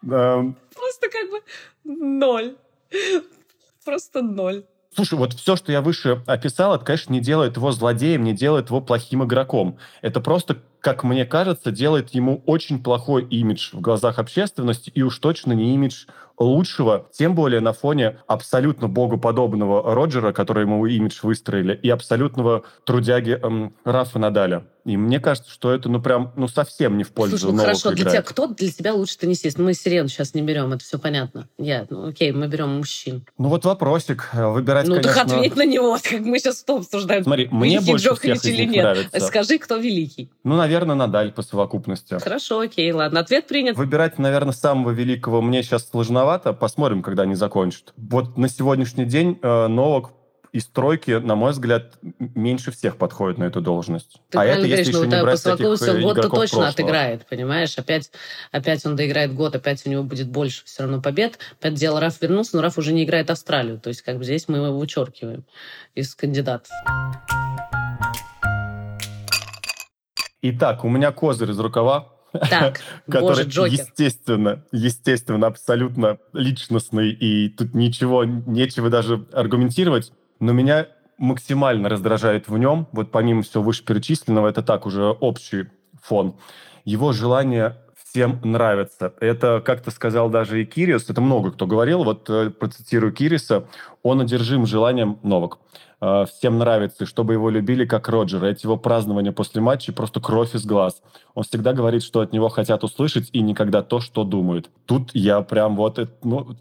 [0.00, 1.42] Просто как бы
[1.84, 2.56] ноль.
[3.84, 4.64] Просто ноль.
[5.00, 8.68] Слушай, вот все, что я выше описал, это, конечно, не делает его злодеем, не делает
[8.68, 9.78] его плохим игроком.
[10.02, 15.16] Это просто, как мне кажется, делает ему очень плохой имидж в глазах общественности и уж
[15.18, 16.04] точно не имидж
[16.40, 23.38] лучшего, тем более на фоне абсолютно богоподобного Роджера, который ему имидж выстроили, и абсолютного трудяги
[23.40, 24.64] эм, Рафа Надаля.
[24.84, 27.90] И мне кажется, что это, ну, прям, ну, совсем не в пользу Слушай, ну, хорошо,
[27.92, 29.58] для тебя, кто для тебя лучше теннисист?
[29.58, 31.48] Мы Сирену сейчас не берем, это все понятно.
[31.58, 33.26] Я, ну, окей, мы берем мужчин.
[33.36, 34.30] Ну, вот вопросик.
[34.32, 35.14] Выбирать, Ну, конечно...
[35.14, 37.24] так ответь на него, как мы сейчас что обсуждаем.
[37.24, 38.82] Смотри, мне больше всех или нет.
[38.82, 39.20] нравится.
[39.20, 40.30] Скажи, кто великий.
[40.44, 42.18] Ну, наверное, Надаль по совокупности.
[42.18, 43.76] Хорошо, окей, ладно, ответ принят.
[43.76, 46.29] Выбирать, наверное, самого великого мне сейчас сложновато.
[46.38, 47.92] Посмотрим, когда они закончат.
[47.96, 50.12] Вот на сегодняшний день э, Новак
[50.52, 54.20] из тройки, на мой взгляд, меньше всех подходит на эту должность.
[54.30, 56.68] Ты а это говоришь, если еще не брать таких он год-то точно прошлого.
[56.68, 57.78] отыграет, понимаешь?
[57.78, 58.10] Опять,
[58.50, 61.38] опять он доиграет год, опять у него будет больше все равно побед.
[61.58, 63.78] Опять дело Раф вернулся, но Раф уже не играет Австралию.
[63.78, 65.44] То есть как бы здесь мы его вычеркиваем
[65.94, 66.72] из кандидатов.
[70.42, 72.08] Итак, у меня козырь из рукава.
[72.32, 80.12] Так, который, боже, естественно, естественно, абсолютно личностный, и тут ничего, нечего даже аргументировать.
[80.38, 80.86] Но меня
[81.18, 85.66] максимально раздражает в нем, вот помимо всего вышеперечисленного, это так уже общий
[86.02, 86.36] фон,
[86.84, 87.76] его желание
[88.10, 89.14] всем нравится.
[89.20, 93.66] Это как-то сказал даже и Кирис, это много кто говорил, вот э, процитирую Кириса,
[94.02, 95.58] он одержим желанием Новак.
[96.00, 98.46] Э, всем нравится, чтобы его любили как Роджера.
[98.46, 101.02] Эти его празднования после матча просто кровь из глаз.
[101.34, 104.70] Он всегда говорит, что от него хотят услышать, и никогда то, что думают.
[104.86, 105.98] Тут я прям вот...
[106.24, 106.56] Ну,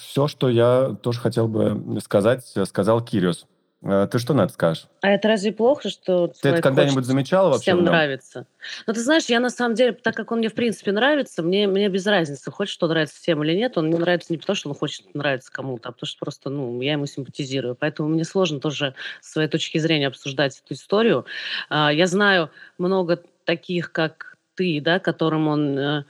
[0.00, 3.46] все, что я тоже хотел бы сказать, сказал Кириус.
[3.82, 4.86] Э, ты что на это скажешь?
[5.02, 7.62] А это разве плохо, что ты это когда-нибудь замечала вообще?
[7.62, 8.46] Всем нравится.
[8.86, 11.68] Ну, ты знаешь, я на самом деле, так как он мне в принципе нравится, мне,
[11.68, 13.78] мне без разницы, хочет что нравится всем или нет.
[13.78, 16.80] Он мне нравится не потому, что он хочет нравиться кому-то, а потому что просто, ну,
[16.80, 17.76] я ему симпатизирую.
[17.76, 21.26] Поэтому мне сложно тоже с своей точки зрения обсуждать эту историю.
[21.68, 26.04] А, я знаю много таких, как ты, да, которым он э,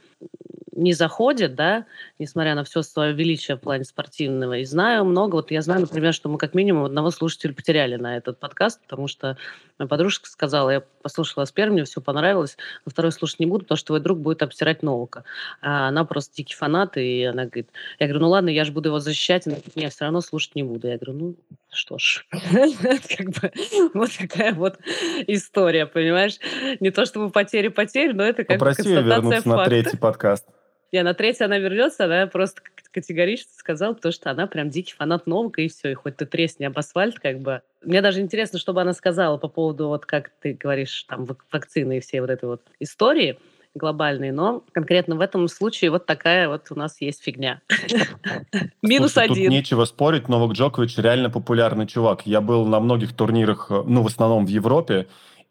[0.79, 1.87] не заходит, да,
[2.19, 4.59] несмотря на все свое величие в плане спортивного.
[4.59, 8.17] И знаю много, вот я знаю, например, что мы как минимум одного слушателя потеряли на
[8.17, 9.37] этот подкаст, потому что
[9.79, 13.65] моя подружка сказала, я послушала вас первым, мне все понравилось, но второй слушать не буду,
[13.65, 15.25] потому что твой друг будет обсирать Новака.
[15.61, 18.91] А она просто дикий фанат, и она говорит, я говорю, ну ладно, я же буду
[18.91, 20.87] его защищать, но я все равно слушать не буду.
[20.87, 21.35] Я говорю, ну
[21.71, 22.25] что ж,
[23.95, 24.79] вот такая вот
[25.27, 26.39] история, понимаешь?
[26.79, 30.47] Не то чтобы потери-потери, но это как Попроси ее вернуться на третий подкаст.
[30.91, 35.27] Я на третий она вернется, она просто категорично сказала, потому что она прям дикий фанат
[35.27, 37.63] Новака, и все, и хоть ты тресни об асфальт, как бы.
[37.83, 41.99] Мне даже интересно, что бы она сказала по поводу, вот как ты говоришь, там, вакцины
[41.99, 43.39] и всей вот этой вот истории
[43.75, 47.61] глобальной, но конкретно в этом случае вот такая вот у нас есть фигня.
[48.83, 49.45] Минус один.
[49.45, 52.23] Тут нечего спорить, Новак Джокович реально популярный чувак.
[52.27, 55.07] Я был на многих турнирах, э, ну, в основном в Европе,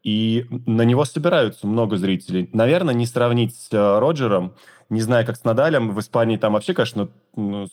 [0.08, 2.50] и на него собираются много зрителей.
[2.54, 4.54] Наверное, не сравнить с э, Роджером,
[4.90, 5.92] не знаю, как с Надалем.
[5.92, 7.10] В Испании там вообще, конечно,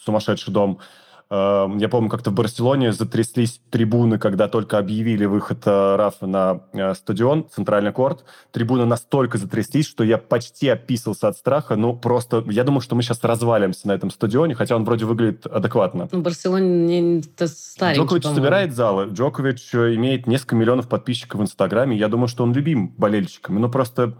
[0.04, 0.80] сумасшедший дом.
[1.30, 6.60] Эм, я помню, как-то в Барселоне затряслись трибуны, когда только объявили выход э, Рафа на
[6.72, 8.24] э, стадион, центральный корт.
[8.52, 11.76] Трибуны настолько затряслись, что я почти описался от страха.
[11.76, 15.46] Ну, просто я думаю, что мы сейчас развалимся на этом стадионе, хотя он вроде выглядит
[15.46, 16.08] адекватно.
[16.12, 19.08] В Барселоне не старенький, Джокович собирает залы.
[19.10, 21.96] Джокович э, имеет несколько миллионов подписчиков в Инстаграме.
[21.96, 23.58] Я думаю, что он любим болельщиками.
[23.58, 24.14] Ну, просто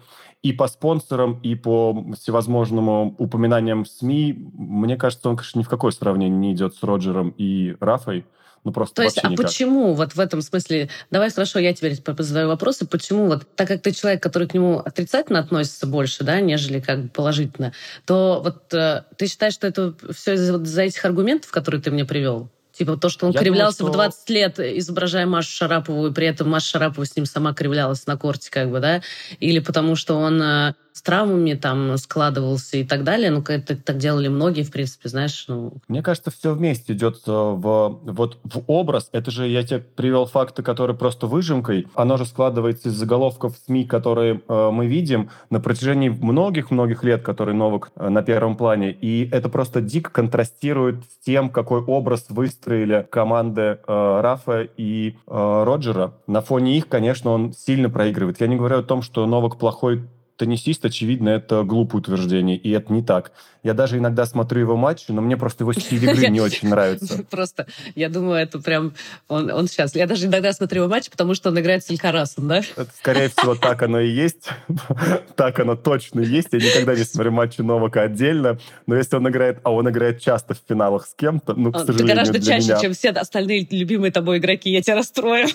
[0.44, 5.70] и по спонсорам, и по всевозможным упоминаниям в СМИ, мне кажется, он, конечно, ни в
[5.70, 8.26] какое сравнение не идет с Роджером и Рафой.
[8.62, 9.46] Ну, просто То есть, а никак.
[9.46, 10.90] почему вот в этом смысле...
[11.11, 12.87] Давай, хорошо, я теперь задаю вопросы.
[12.87, 17.02] Почему вот, так как ты человек, который к нему отрицательно относится больше, да, нежели как
[17.04, 17.72] бы положительно,
[18.04, 22.50] то вот э, ты считаешь, что это все из-за этих аргументов, которые ты мне привел?
[22.76, 26.26] Типа то, что он Я кривлялся думаю, в 20 лет, изображая Машу Шарапову, и при
[26.26, 29.00] этом Маша Шарапова с ним сама кривлялась на корте, как бы, да?
[29.38, 33.30] Или потому что он э, с травмами там складывался и так далее.
[33.33, 35.44] Ну, это так делали многие, в принципе, знаешь.
[35.48, 35.74] Ну...
[35.88, 39.09] Мне кажется, все вместе идет э, в, вот, в образ.
[39.11, 41.88] Это же я тебе привел факты, которые просто выжимкой.
[41.96, 47.54] Оно же складывается из заголовков СМИ, которые э, мы видим на протяжении многих-многих лет, который
[47.54, 48.92] Новак э, на первом плане.
[48.92, 55.64] И это просто дико контрастирует с тем, какой образ выстроили команды э, Рафа и э,
[55.64, 56.14] Роджера.
[56.28, 58.40] На фоне их, конечно, он сильно проигрывает.
[58.40, 60.04] Я не говорю о том, что Новак плохой
[60.36, 63.32] теннисист, очевидно, это глупое утверждение, и это не так.
[63.64, 67.24] Я даже иногда смотрю его матчи, но мне просто его стиль игры не очень нравится.
[67.30, 68.92] Просто, я думаю, это прям...
[69.26, 69.94] Он, он сейчас...
[69.94, 72.58] Я даже иногда смотрю его матчи, потому что он играет с Алькарасом, да?
[72.58, 74.50] Это, скорее всего, так оно и есть.
[75.36, 76.48] так оно точно есть.
[76.52, 79.60] Я никогда не смотрю матчи Новака отдельно, но если он играет...
[79.62, 82.80] А он играет часто в финалах с кем-то, ну, к сожалению, Это гораздо чаще, меня.
[82.80, 84.70] чем все остальные любимые тобой игроки.
[84.70, 85.46] Я тебя расстрою.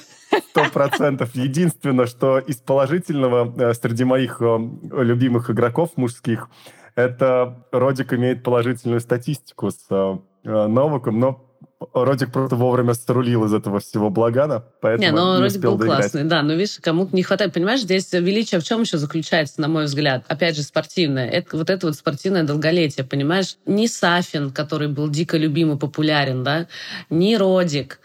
[0.50, 1.36] Сто процентов.
[1.36, 6.50] Единственное, что из положительного э, среди моих э, любимых игроков мужских,
[6.96, 11.46] это Родик имеет положительную статистику с э, Новаком, но
[11.94, 16.02] Родик просто вовремя срулил из этого всего благана, поэтому не, но не Родик был доиграть.
[16.02, 17.54] классный, да, но видишь, кому-то не хватает.
[17.54, 20.26] Понимаешь, здесь величие в чем еще заключается, на мой взгляд?
[20.28, 21.30] Опять же, спортивное.
[21.30, 23.56] Это вот это вот спортивное долголетие, понимаешь?
[23.66, 26.68] Ни Сафин, который был дико любим и популярен, да,
[27.10, 28.02] ни Родик,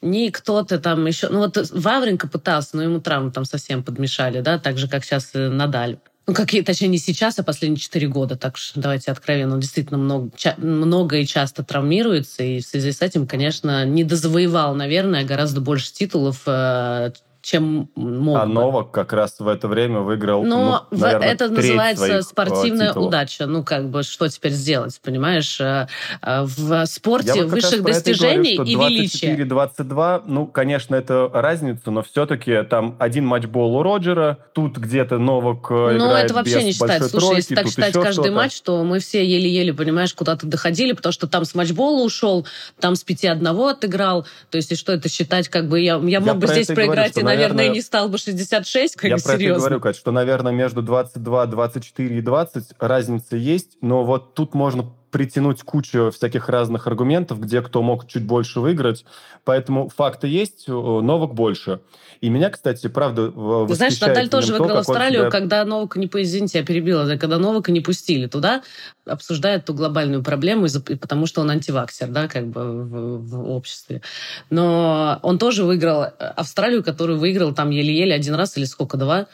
[0.00, 1.28] ни кто-то там еще...
[1.28, 5.30] Ну вот Вавренко пытался, но ему травму там совсем подмешали, да, так же, как сейчас
[5.34, 5.98] Надаль.
[6.28, 8.36] Ну, какие, точнее, не сейчас, а последние четыре года.
[8.36, 9.54] Так что давайте откровенно.
[9.54, 14.04] Он действительно много, ча- много и часто травмируется, и в связи с этим, конечно, не
[14.04, 17.12] дозавоевал, наверное, гораздо больше титулов, э,
[17.48, 18.52] чем мог А бы.
[18.52, 22.88] Новак как раз в это время выиграл, Но ну, в- наверное, это называется э, спортивная
[22.88, 23.08] титулов.
[23.08, 23.46] удача.
[23.46, 25.58] Ну, как бы, что теперь сделать, понимаешь?
[25.58, 25.86] Э,
[26.20, 29.34] э, В Я спорте раз высших достижений говорю, и величия.
[29.34, 35.70] 24-22, ну, конечно, это разница, но все-таки там один матчбол у Роджера, тут где-то Новак
[35.70, 37.08] играет это вообще без не считается.
[37.08, 41.14] Слушай, тройки, если так считать каждый матч, то мы все еле-еле, понимаешь, куда-то доходили, потому
[41.14, 42.46] что там с матчбола ушел,
[42.78, 44.26] там с 5-1 отыграл.
[44.50, 46.74] То есть, и что это считать, как бы я, я мог бы про здесь и
[46.74, 49.60] говорю, проиграть, и, наверное, не стал бы 66, как Я бы про это серьезно.
[49.60, 54.84] говорю, Кать, что, наверное, между 22, 24 и 20 разница есть, но вот тут можно
[55.10, 59.04] притянуть кучу всяких разных аргументов, где кто мог чуть больше выиграть.
[59.44, 61.80] Поэтому факты есть, э, Новак больше.
[62.20, 65.64] И меня, кстати, правда, в- Ты знаешь, восхищает Наталь тоже то, выиграла Австралию, себя- когда
[65.64, 68.62] Новака не, извините, я перебила, да, когда Новака не пустили туда,
[69.06, 70.66] обсуждают ту глобальную проблему,
[71.00, 74.02] потому что он антиваксер, да, как бы в, в обществе.
[74.50, 79.26] Но он тоже выиграл э, Австралию, которую выиграл там еле-еле один раз или сколько, два.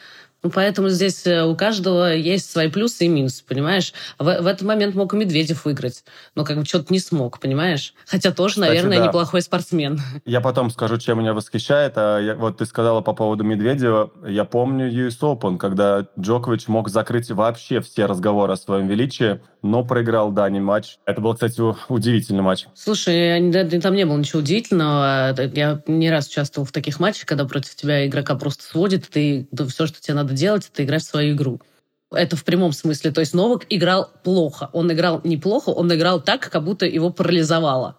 [0.45, 3.95] Ну, поэтому здесь э, у каждого есть свои плюсы и минусы, понимаешь?
[4.19, 6.05] В, в этот момент мог и Медведев выиграть,
[6.35, 7.95] но как бы что-то не смог, понимаешь?
[8.07, 9.07] Хотя тоже, Кстати, наверное, да.
[9.07, 9.99] неплохой спортсмен.
[10.27, 11.95] Я потом скажу, чем меня восхищает.
[11.97, 14.13] А я- вот ты сказала по поводу Медведева.
[14.29, 19.83] Я помню US Open, когда Джокович мог закрыть вообще все разговоры о своем величии, но
[19.83, 20.99] проиграл Дани матч.
[21.07, 22.67] Это был, кстати, удивительный матч.
[22.75, 25.35] Слушай, там не было ничего удивительного.
[25.55, 29.67] Я не раз участвовал в таких матчах, когда против тебя игрока просто сводит, и ты
[29.69, 31.61] все, что тебе надо делать, это играть в свою игру.
[32.11, 33.11] Это в прямом смысле.
[33.11, 34.71] То есть Новак играл плохо.
[34.73, 37.99] Он играл неплохо, он играл так, как будто его парализовало.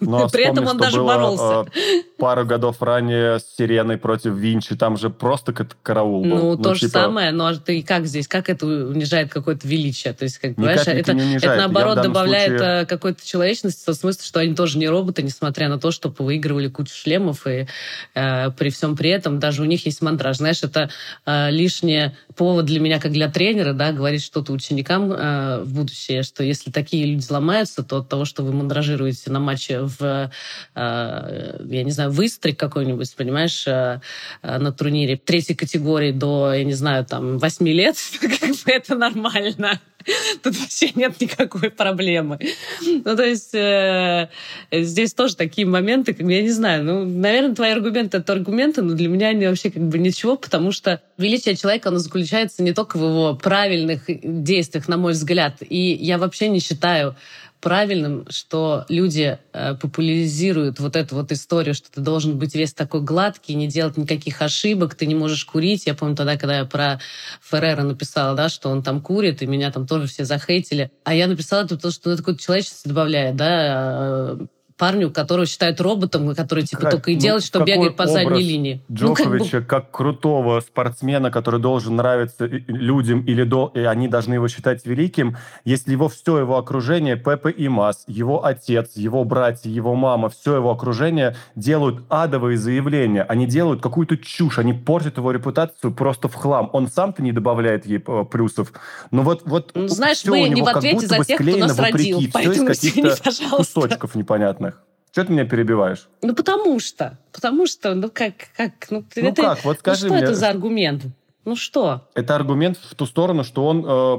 [0.00, 1.70] Но При этом он даже было, боролся.
[1.76, 4.74] э, пару годов ранее с Сиреной против Винчи.
[4.74, 6.36] Там же просто кат- караул был.
[6.38, 10.12] Ну, то же типа, самое, но ты как здесь, как это унижает какое-то величие?
[10.12, 13.86] То есть, как, Никак понимаешь, это это, не наоборот добавляет случае- э, какой-то человечности, в
[13.86, 17.68] том смысле, что они тоже не роботы, несмотря на то, что выигрывали кучу шлемов, и
[18.14, 20.38] э, при всем при этом даже у них есть мандраж.
[20.38, 20.90] Знаешь, это
[21.26, 26.24] э, лишний повод для меня, как для тренера, да, говорить что-то ученикам э, в будущее,
[26.24, 30.30] что если такие люди ломаются, то от того, что вы мандражируете на матче в,
[30.74, 34.00] э, я не знаю, выстрик какой-нибудь, понимаешь, э,
[34.42, 38.94] э, на турнире третьей категории до, я не знаю, там, восьми лет, как бы это
[38.94, 39.80] нормально.
[40.42, 42.38] Тут вообще нет никакой проблемы.
[42.82, 44.28] Ну, то есть э,
[44.70, 48.94] здесь тоже такие моменты, как я не знаю, ну, наверное, твои аргументы— это аргументы, но
[48.94, 52.98] для меня они вообще как бы ничего, потому что величие человека, оно заключается не только
[52.98, 55.56] в его правильных действиях, на мой взгляд.
[55.60, 57.16] И я вообще не считаю
[57.64, 63.00] правильным, что люди э, популяризируют вот эту вот историю, что ты должен быть весь такой
[63.00, 65.86] гладкий, не делать никаких ошибок, ты не можешь курить.
[65.86, 67.00] Я помню тогда, когда я про
[67.40, 70.90] Феррера написала, да, что он там курит, и меня там тоже все захейтили.
[71.04, 74.36] А я написала это потому, что ну, такой человечество добавляет, да,
[74.76, 76.90] парню, которого считают роботом, который типа как?
[76.92, 78.82] только и ну, делает, что бегает по задней линии.
[78.90, 79.66] Джоковича ну, как, бы...
[79.66, 83.70] как крутого спортсмена, который должен нравиться людям или до...
[83.74, 88.44] и они должны его считать великим, если его все его окружение, Пепе и Мас, его
[88.44, 94.58] отец, его братья, его мама, все его окружение делают адовые заявления, они делают какую-то чушь,
[94.58, 96.70] они портят его репутацию просто в хлам.
[96.72, 98.72] Он сам-то не добавляет ей э, плюсов.
[99.10, 102.30] Но вот, вот ну, Знаешь, мы не в ответе за тех, кто нас родил, вопреки,
[102.32, 104.73] поэтому все из каких-то кусочков непонятных.
[105.14, 106.08] Что ты меня перебиваешь?
[106.22, 107.16] Ну, потому что.
[107.30, 108.34] Потому что, ну, как...
[108.56, 109.64] как ну, ну это, как?
[109.64, 110.24] Вот скажи ну, что мне.
[110.24, 111.04] это за аргумент?
[111.44, 112.08] Ну что?
[112.14, 114.16] Это аргумент в ту сторону, что он э,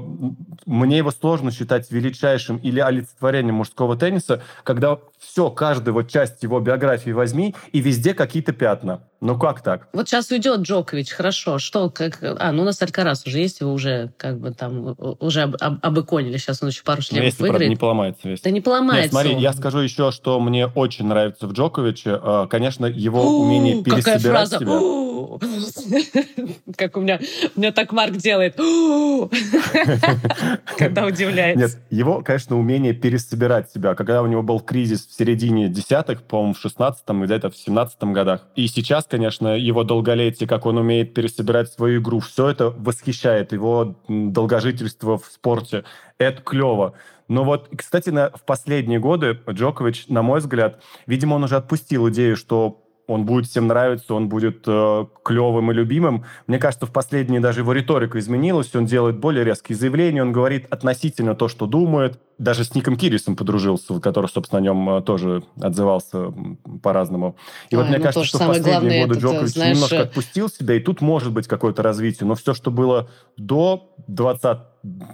[0.65, 6.59] мне его сложно считать величайшим или олицетворением мужского тенниса, когда все, каждую вот часть его
[6.59, 9.01] биографии возьми, и везде какие-то пятна.
[9.21, 9.87] Ну как так?
[9.91, 11.57] Вот сейчас уйдет Джокович, хорошо.
[11.57, 12.19] Что, как...
[12.21, 15.79] А, ну у нас Алькарас уже есть, его уже как бы там уже об, об,
[15.81, 16.37] обыконили.
[16.37, 17.59] Сейчас он еще пару шлемов ну, если, выиграет.
[17.59, 18.41] Правда, не поломается весь.
[18.41, 19.39] Да не поломается Нет, смотри, он.
[19.39, 22.19] я скажу еще, что мне очень нравится в Джоковиче.
[22.21, 25.04] Э, конечно, его умение пересобирать себя.
[26.77, 27.19] Как у меня,
[27.55, 28.55] у меня так Марк делает,
[30.77, 31.65] когда удивляется.
[31.65, 33.95] Нет, его, конечно, умение пересобирать себя.
[33.95, 38.13] Когда у него был кризис в середине десятых, по-моему, в шестнадцатом или где-то в семнадцатом
[38.13, 38.47] годах.
[38.55, 43.51] И сейчас, конечно, его долголетие, как он умеет пересобирать свою игру, все это восхищает.
[43.51, 45.83] Его долгожительство в спорте.
[46.17, 46.93] Это клево.
[47.27, 52.09] Но вот, кстати, на, в последние годы Джокович, на мой взгляд, видимо, он уже отпустил
[52.09, 56.25] идею, что он будет всем нравиться, он будет э, клевым и любимым.
[56.47, 60.65] Мне кажется, в последние даже его риторика изменилась, он делает более резкие заявления, он говорит
[60.69, 62.19] относительно то, что думает.
[62.37, 66.33] Даже с Ником Кирисом подружился, который, собственно, о нем э, тоже отзывался
[66.81, 67.35] по-разному.
[67.69, 69.75] И Ой, вот мне ну, кажется, что в последние годы Джокович знаешь...
[69.75, 72.27] немножко отпустил себя, и тут может быть какое-то развитие.
[72.27, 74.57] Но все, что было до 20,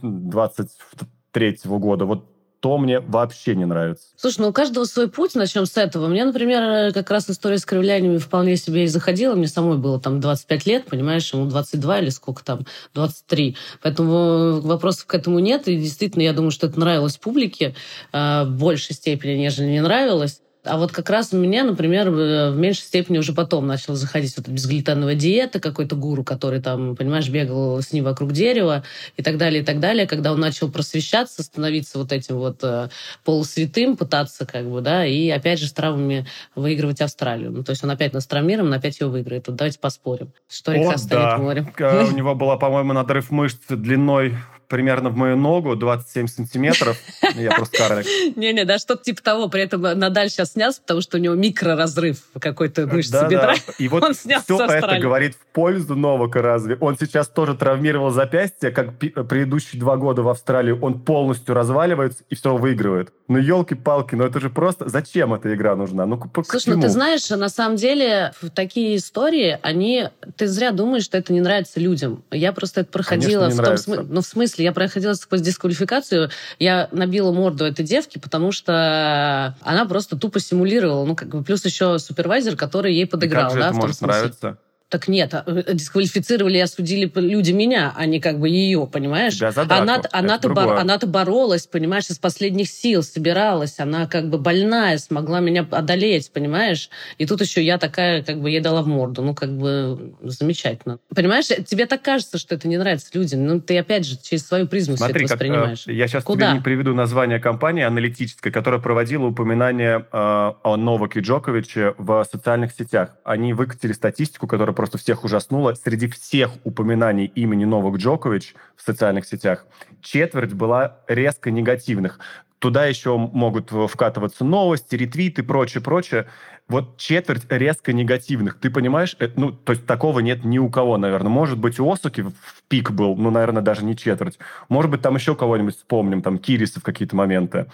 [0.01, 2.30] 23 года, вот
[2.61, 4.05] то мне вообще не нравится.
[4.15, 6.07] Слушай, ну у каждого свой путь, начнем с этого.
[6.07, 9.33] Мне, например, как раз история с кривляниями вполне себе и заходила.
[9.33, 13.57] Мне самой было там 25 лет, понимаешь, ему 22 или сколько там, 23.
[13.81, 15.67] Поэтому вопросов к этому нет.
[15.67, 17.73] И действительно, я думаю, что это нравилось публике
[18.13, 20.40] э, в большей степени, нежели не нравилось.
[20.63, 24.47] А вот как раз у меня, например, в меньшей степени уже потом начала заходить вот
[24.47, 28.83] безглютеновая диета, какой-то гуру, который там, понимаешь, бегал с ним вокруг дерева
[29.17, 30.05] и так далее, и так далее.
[30.05, 32.89] Когда он начал просвещаться, становиться вот этим вот э,
[33.23, 37.51] полусвятым, пытаться как бы, да, и опять же с травмами выигрывать Австралию.
[37.51, 39.47] Ну, то есть он опять нас травмируем, опять его выиграет.
[39.47, 40.31] Вот давайте поспорим.
[40.47, 41.37] Что река О, станет да.
[41.37, 41.73] морем.
[41.75, 44.35] У него была, по-моему, надрыв мышц длиной
[44.71, 46.97] примерно в мою ногу, 27 сантиметров.
[47.35, 48.07] Я просто карлик.
[48.37, 49.49] Не-не, да, что-то типа того.
[49.49, 53.55] При этом Надаль сейчас снялся, потому что у него микроразрыв какой-то мышцы да, бедра.
[53.55, 53.73] Да.
[53.77, 56.77] И вот все это говорит в пользу Новака разве.
[56.79, 60.71] Он сейчас тоже травмировал запястье, как предыдущие два года в Австралии.
[60.71, 63.11] Он полностью разваливается и все выигрывает.
[63.27, 64.87] Ну, елки-палки, ну это же просто...
[64.87, 66.05] Зачем эта игра нужна?
[66.05, 70.09] Ну, Слушай, ну ты знаешь, на самом деле такие истории, они...
[70.37, 72.23] Ты зря думаешь, что это не нравится людям.
[72.31, 74.05] Я просто это проходила Конечно, в том смысле...
[74.09, 79.55] Ну, в смысле, смысле, я проходила сквозь дисквалификацию, я набила морду этой девки, потому что
[79.61, 81.05] она просто тупо симулировала.
[81.05, 83.43] Ну, как бы, плюс еще супервайзер, который ей подыграл.
[83.43, 84.57] И как же да, это может нравиться?
[84.91, 89.37] Так нет, а, э, дисквалифицировали и осудили люди меня, а не как бы ее, понимаешь?
[89.37, 89.83] Тебя за драку.
[89.83, 93.79] Она, она-то, бор, она-то боролась, понимаешь, из последних сил собиралась.
[93.79, 96.89] Она как бы больная, смогла меня одолеть, понимаешь?
[97.17, 99.21] И тут еще я такая, как бы, ей дала в морду.
[99.21, 100.99] Ну, как бы, замечательно.
[101.15, 103.45] Понимаешь, тебе так кажется, что это не нравится людям.
[103.45, 105.83] Ну, ты, опять же, через свою призму Смотри, все это воспринимаешь.
[105.85, 106.47] Как, э, я сейчас Куда?
[106.47, 112.73] тебе не приведу название компании аналитической, которая проводила упоминание э, о Новаке Джоковиче в социальных
[112.73, 113.11] сетях.
[113.23, 115.75] Они выкатили статистику, которая просто всех ужаснуло.
[115.75, 119.67] Среди всех упоминаний имени Новак Джокович в социальных сетях
[120.01, 122.19] четверть была резко негативных.
[122.57, 126.25] Туда еще могут вкатываться новости, ретвиты, прочее, прочее.
[126.67, 128.59] Вот четверть резко негативных.
[128.59, 129.15] Ты понимаешь?
[129.19, 131.29] Это, ну, то есть такого нет ни у кого, наверное.
[131.29, 132.33] Может быть, у Осуки в
[132.67, 134.39] пик был, ну, наверное, даже не четверть.
[134.67, 137.67] Может быть, там еще кого-нибудь вспомним, там Кириса в какие-то моменты.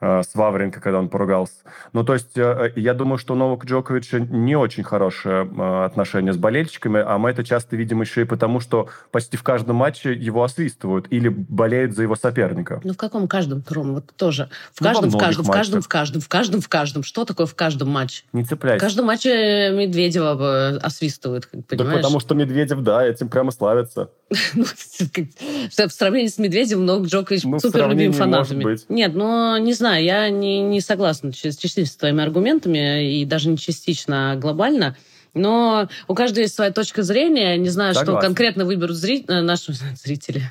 [0.00, 1.54] Э, с Вавренко, когда он поругался.
[1.92, 6.32] Ну, то есть, э, я думаю, что у Новака Джоковича не очень хорошее э, отношение
[6.32, 10.12] с болельщиками, а мы это часто видим еще и потому, что почти в каждом матче
[10.12, 12.80] его освистывают или болеют за его соперника.
[12.84, 13.94] Ну, в каком каждом, Ром?
[13.94, 14.50] Вот тоже.
[14.72, 17.02] В ну, каждом, в каждом, в каждом, в каждом, в каждом, в каждом.
[17.02, 18.24] Что такое в каждом матче?
[18.32, 18.84] Не цепляйся.
[18.84, 21.96] В каждом матче Медведева э, освистывают, как Да понимаешь?
[22.02, 24.10] потому что Медведев, да, этим прямо славится.
[24.54, 24.64] Ну,
[25.88, 28.78] В сравнении с Медведевым Новак Джокович Ну, супер любим фанатами.
[28.88, 33.58] Нет, ну, не знаю, я не, не согласна частично с твоими аргументами, и даже не
[33.58, 34.96] частично, а глобально.
[35.34, 37.56] Но у каждого есть своя точка зрения.
[37.56, 38.28] Не знаю, что Согласен.
[38.28, 40.42] конкретно выберут зри- э, наши зрители.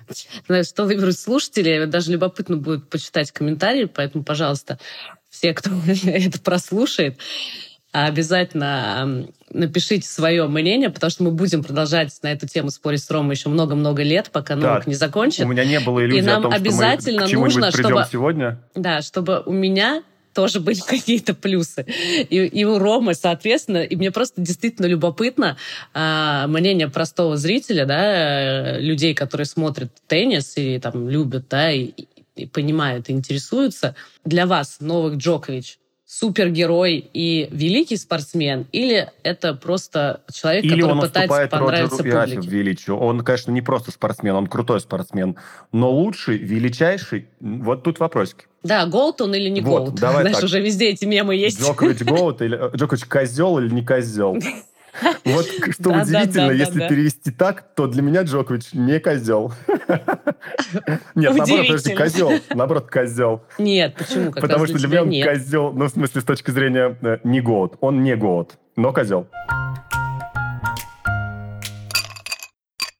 [0.47, 1.85] Знаю, что выберут слушатели.
[1.85, 4.77] Даже любопытно будет почитать комментарии, поэтому, пожалуйста,
[5.29, 5.71] все, кто
[6.05, 7.17] это прослушает,
[7.93, 13.09] обязательно м, напишите свое мнение, потому что мы будем продолжать на эту тему спорить с
[13.09, 14.61] Ромой еще много-много лет, пока Да.
[14.61, 15.45] Новак не закончит.
[15.45, 18.59] У меня не было иллюзии нам о том, обязательно что мы к нужно, чтобы- сегодня.
[18.75, 21.85] Да, чтобы у меня тоже были какие-то плюсы.
[22.29, 25.57] И, и у Ромы, соответственно, и мне просто действительно любопытно
[25.93, 31.91] а, мнение простого зрителя, да, э, людей, которые смотрят теннис и там любят, да, и,
[32.35, 33.95] и понимают, и интересуются.
[34.25, 35.77] Для вас Новак Джокович
[36.19, 42.49] супергерой и великий спортсмен, или это просто человек, Или который пытается понравиться Роджеру публике?
[42.49, 42.97] величию.
[42.97, 45.35] Он, конечно, не просто спортсмен, он крутой спортсмен.
[45.71, 48.45] Но лучший, величайший, вот тут вопросики.
[48.61, 49.95] Да, GOAT он или не Вот, GOAT?
[49.99, 50.45] давай Знаешь, так.
[50.45, 51.59] уже везде эти мемы есть.
[51.59, 54.37] Джокович Гоут или э, Джокович козел или не козел?
[55.25, 59.53] Вот что Да, удивительно, да, да, если перевести так, то для меня Джокович не козел.
[61.15, 62.31] Нет, наоборот, подожди, козел.
[62.53, 63.43] Наоборот, козел.
[63.57, 64.31] Нет, почему?
[64.31, 67.41] Как Потому что для меня он козел, ну, в смысле, с точки зрения э, не
[67.41, 67.75] Гоут.
[67.81, 69.27] Он не Гоут, но козел.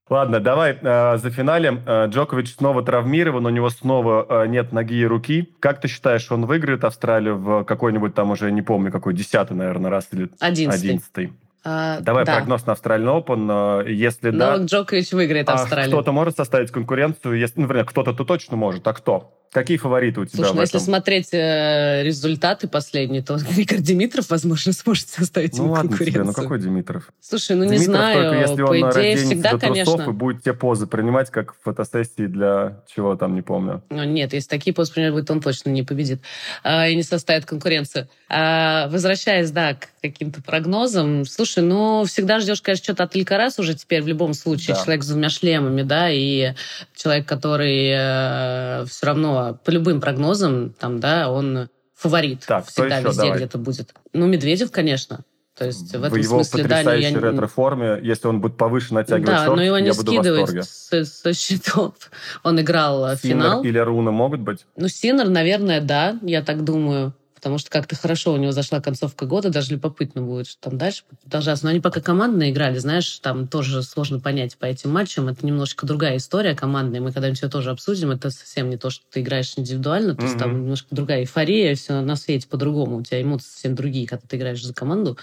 [0.09, 1.81] Ладно, давай э, за финалем.
[1.87, 5.49] Э, Джокович снова травмирован, у него снова э, нет ноги и руки.
[5.59, 9.89] Как ты считаешь, он выиграет Австралию в какой-нибудь там уже, не помню, какой, десятый, наверное,
[9.89, 10.89] раз или Одиннадцатый.
[10.89, 11.33] одиннадцатый?
[11.65, 12.35] А, Давай да.
[12.35, 13.89] прогноз на Австралиан Open.
[13.89, 15.91] Если да, Новак Джокович выиграет а Австралию.
[15.91, 17.39] кто-то может составить конкуренцию?
[17.39, 19.33] Если, ну, например, кто-то-то точно может, а кто?
[19.53, 24.73] Какие фавориты у тебя Слушай, ну если смотреть э, результаты последние, то Рикард Димитров, возможно,
[24.73, 26.25] сможет составить Ну ему ладно тебе, конкуренцию.
[26.25, 27.09] ну какой Димитров?
[27.21, 30.09] Слушай, ну не Димитров знаю, только если по он идее всегда, до трусов конечно.
[30.09, 33.83] и будет те позы принимать, как в фотосессии для чего там, не помню.
[33.91, 36.21] Ну, нет, если такие посты принимать будет, он точно не победит
[36.63, 38.09] а, и не составит конкуренцию.
[38.29, 43.75] А, возвращаясь, да, к каким-то прогнозам, слушай, ну, всегда ждешь, конечно, что-то от Илькарас уже
[43.75, 44.75] теперь в любом случае.
[44.75, 44.81] Да.
[44.83, 46.53] Человек с двумя шлемами, да, и
[46.95, 52.45] человек, который все равно по любым прогнозам, там, да, он фаворит.
[52.45, 53.07] Так, всегда еще?
[53.09, 53.93] везде где-то будет.
[54.13, 55.25] Ну, Медведев, конечно.
[55.57, 57.19] То есть в этом его смысле, да, потрясающей я...
[57.19, 60.49] ретро-форме, если он будет повыше натягивать Да, шорты, но его не я буду в скидывают
[60.65, 61.93] с, со счетов.
[62.43, 63.63] Он играл э, Синнер финал.
[63.63, 64.65] или Руна могут быть?
[64.75, 67.13] Ну, Синер, наверное, да, я так думаю.
[67.43, 71.03] Потому что как-то хорошо у него зашла концовка года, даже любопытно будет, что там дальше
[71.23, 71.65] продолжаться.
[71.65, 75.27] Но они пока командно играли, знаешь, там тоже сложно понять по этим матчам.
[75.27, 77.01] Это немножко другая история командная.
[77.01, 78.11] Мы когда-нибудь ее тоже обсудим.
[78.11, 80.15] Это совсем не то, что ты играешь индивидуально.
[80.15, 82.99] То есть там немножко другая эйфория, все на свете по-другому.
[82.99, 85.17] У тебя эмоции совсем другие, когда ты играешь за команду.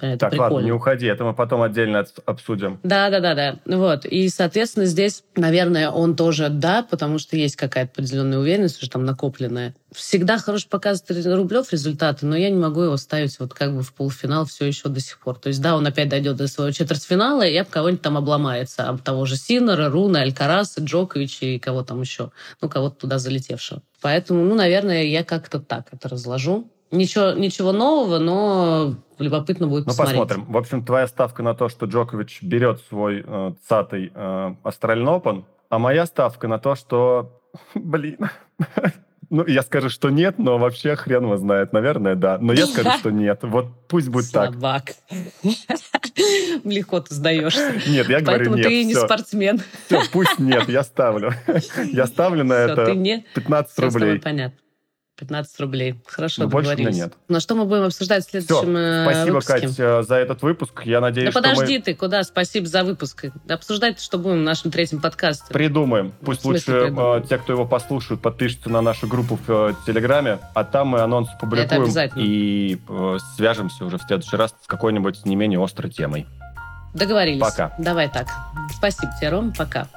[0.00, 0.54] Это Так, прикольно.
[0.54, 2.80] ладно, не уходи, это мы потом отдельно об- обсудим.
[2.82, 3.58] Да, да, да, да.
[3.64, 4.04] Вот.
[4.04, 9.04] И, соответственно, здесь, наверное, он тоже да, потому что есть какая-то определенная уверенность уже там
[9.04, 9.74] накопленная.
[9.92, 13.94] Всегда хорошо показывает Рублев результаты, но я не могу его ставить вот как бы в
[13.94, 15.38] полуфинал все еще до сих пор.
[15.38, 18.88] То есть, да, он опять дойдет до своего четвертьфинала, и об кого-нибудь там обломается.
[18.88, 22.32] Об того же Синера, Руна, Алькараса, Джоковича и кого там еще.
[22.60, 23.82] Ну, кого-то туда залетевшего.
[24.02, 26.68] Поэтому, ну, наверное, я как-то так это разложу.
[26.94, 30.20] Ничего, ничего нового, но любопытно будет Ну, посмотреть.
[30.20, 30.52] посмотрим.
[30.52, 35.44] В общем, твоя ставка на то, что Джокович берет свой э, цатый э, Australian Open,
[35.68, 37.40] а моя ставка на то, что...
[37.74, 38.18] Блин.
[39.30, 41.72] Ну, я скажу, что нет, но вообще хрен его знает.
[41.72, 42.38] Наверное, да.
[42.38, 43.40] Но я скажу, что нет.
[43.42, 44.50] Вот пусть будет так.
[44.52, 44.92] Слабак.
[46.64, 47.72] Легко ты сдаешься.
[47.88, 48.66] Нет, я говорю Поэтому нет.
[48.66, 49.60] ты и не спортсмен.
[49.86, 51.32] Всё, пусть нет, я ставлю.
[51.92, 53.24] Я ставлю на ты это не...
[53.34, 54.22] 15 Всё с тобой рублей.
[54.22, 54.58] понятно.
[55.16, 55.94] 15 рублей.
[56.06, 57.14] Хорошо, Ну, больше меня нет.
[57.28, 59.52] Ну, что мы будем обсуждать в Все, следующем э, спасибо, выпуске?
[59.60, 60.82] Кать, э, за этот выпуск.
[60.84, 62.22] Я надеюсь, Да подожди мы ты, куда?
[62.24, 63.26] Спасибо за выпуск.
[63.48, 65.52] Обсуждать что будем в нашем третьем подкасте.
[65.52, 66.12] придумаем.
[66.20, 67.22] В Пусть смысле лучше придумаем?
[67.22, 71.28] э, те, кто его послушают, подпишутся на нашу группу в Телеграме, а там мы анонс
[71.40, 72.22] публикуем обязательно.
[72.22, 72.78] и
[73.36, 76.26] свяжемся уже в следующий раз с какой-нибудь не менее острой темой.
[76.92, 77.40] Договорились.
[77.40, 77.74] Пока.
[77.78, 78.28] Давай так.
[78.76, 79.52] Спасибо тебе, Ром.
[79.52, 79.88] Пока.